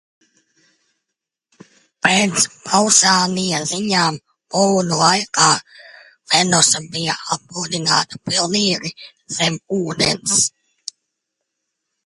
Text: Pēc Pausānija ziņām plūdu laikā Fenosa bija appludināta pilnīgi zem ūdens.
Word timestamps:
Pēc 2.05 2.45
Pausānija 2.69 3.59
ziņām 3.71 4.17
plūdu 4.55 4.97
laikā 5.01 5.49
Fenosa 6.33 6.81
bija 6.95 7.17
appludināta 7.37 8.21
pilnīgi 8.31 8.93
zem 9.37 9.59
ūdens. 9.77 10.41